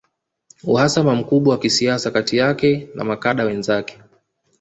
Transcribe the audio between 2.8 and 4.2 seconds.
na makada wenzake